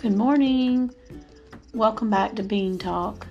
[0.00, 0.94] Good morning.
[1.74, 3.26] Welcome back to Bean Talk.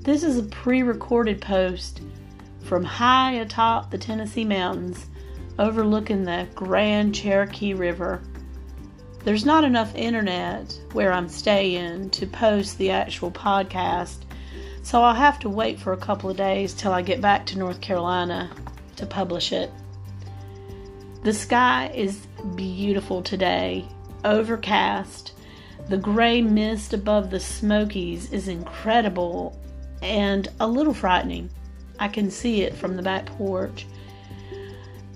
[0.00, 2.00] This is a pre recorded post
[2.62, 5.04] from high atop the Tennessee mountains
[5.58, 8.22] overlooking the Grand Cherokee River.
[9.24, 14.20] There's not enough internet where I'm staying to post the actual podcast,
[14.82, 17.58] so I'll have to wait for a couple of days till I get back to
[17.58, 18.50] North Carolina
[18.96, 19.70] to publish it.
[21.22, 23.84] The sky is beautiful today,
[24.24, 25.32] overcast
[25.88, 29.58] the gray mist above the Smokies is incredible
[30.02, 31.48] and a little frightening.
[31.98, 33.86] I can see it from the back porch.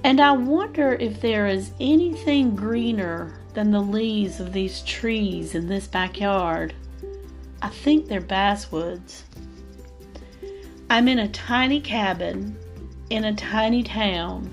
[0.04, 5.66] And I wonder if there is anything greener than the leaves of these trees in
[5.66, 6.72] this backyard.
[7.60, 9.22] I think they're basswoods.
[10.88, 12.56] I'm in a tiny cabin
[13.10, 14.50] in a tiny town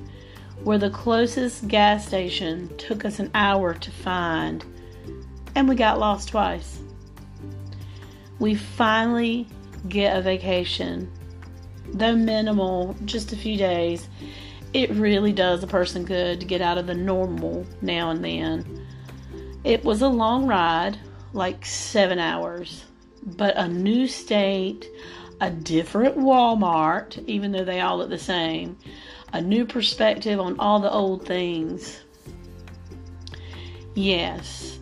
[0.63, 4.65] where the closest gas station took us an hour to find
[5.55, 6.79] and we got lost twice.
[8.39, 9.47] We finally
[9.89, 11.11] get a vacation.
[11.93, 14.09] Though minimal, just a few days,
[14.73, 18.85] it really does a person good to get out of the normal now and then.
[19.63, 20.99] It was a long ride,
[21.33, 22.85] like seven hours,
[23.23, 24.87] but a new state,
[25.41, 28.77] a different Walmart, even though they all look the same,
[29.33, 32.01] a new perspective on all the old things.
[33.95, 34.76] Yes,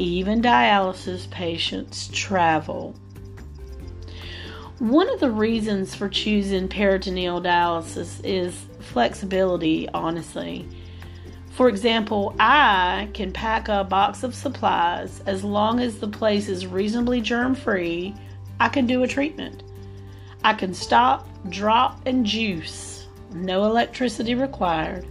[0.00, 2.94] even dialysis patients travel.
[4.78, 10.66] One of the reasons for choosing peritoneal dialysis is flexibility, honestly.
[11.50, 16.66] For example, I can pack a box of supplies as long as the place is
[16.66, 18.14] reasonably germ free.
[18.58, 19.62] I can do a treatment.
[20.42, 23.06] I can stop, drop, and juice.
[23.34, 25.06] No electricity required.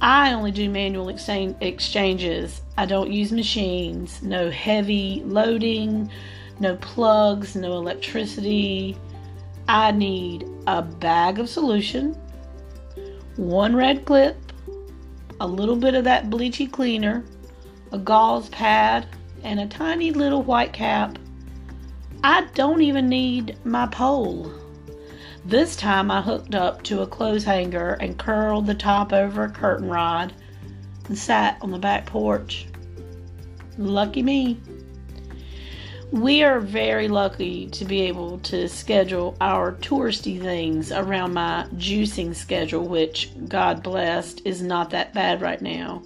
[0.00, 2.62] I only do manual exchange, exchanges.
[2.76, 4.22] I don't use machines.
[4.22, 6.10] No heavy loading,
[6.60, 8.96] no plugs, no electricity.
[9.68, 12.14] I need a bag of solution,
[13.36, 14.36] one red clip,
[15.40, 17.24] a little bit of that bleachy cleaner,
[17.92, 19.06] a gauze pad,
[19.42, 21.18] and a tiny little white cap.
[22.22, 24.52] I don't even need my pole.
[25.46, 29.48] This time I hooked up to a clothes hanger and curled the top over a
[29.48, 30.32] curtain rod
[31.06, 32.66] and sat on the back porch.
[33.78, 34.58] Lucky me.
[36.10, 42.34] We are very lucky to be able to schedule our touristy things around my juicing
[42.34, 46.02] schedule, which, God blessed, is not that bad right now.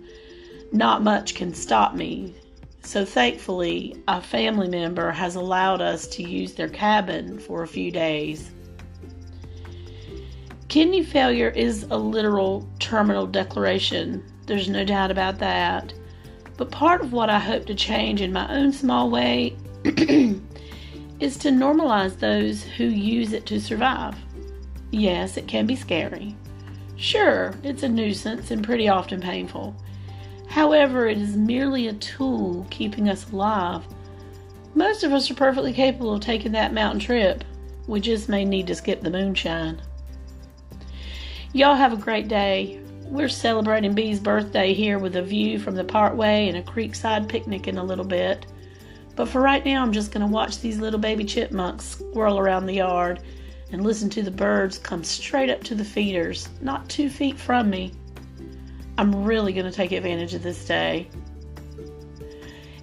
[0.71, 2.35] Not much can stop me.
[2.83, 7.91] So, thankfully, a family member has allowed us to use their cabin for a few
[7.91, 8.51] days.
[10.71, 14.23] Kidney failure is a literal terminal declaration.
[14.47, 15.93] There's no doubt about that.
[16.57, 21.49] But part of what I hope to change in my own small way is to
[21.49, 24.15] normalize those who use it to survive.
[24.93, 26.37] Yes, it can be scary.
[26.95, 29.75] Sure, it's a nuisance and pretty often painful.
[30.47, 33.83] However, it is merely a tool keeping us alive.
[34.77, 37.43] Most of us are perfectly capable of taking that mountain trip.
[37.89, 39.83] We just may need to skip the moonshine.
[41.53, 42.81] Y'all have a great day.
[43.07, 47.67] We're celebrating Bee's birthday here with a view from the Parkway and a creekside picnic
[47.67, 48.47] in a little bit.
[49.17, 52.67] But for right now, I'm just going to watch these little baby chipmunks squirrel around
[52.67, 53.19] the yard
[53.73, 57.69] and listen to the birds come straight up to the feeders, not two feet from
[57.69, 57.93] me.
[58.97, 61.09] I'm really going to take advantage of this day.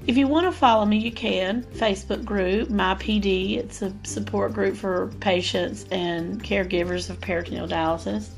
[0.08, 1.64] If you want to follow me, you can.
[1.64, 3.60] Facebook group, MyPD.
[3.60, 8.32] It's a support group for patients and caregivers of peritoneal dialysis.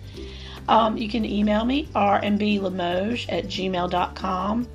[0.68, 4.68] Um, you can email me, rmblamoge at gmail.com.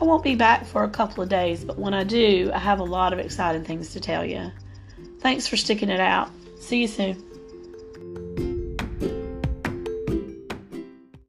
[0.00, 2.80] I won't be back for a couple of days, but when I do, I have
[2.80, 4.50] a lot of exciting things to tell you.
[5.20, 6.30] Thanks for sticking it out.
[6.58, 7.31] See you soon.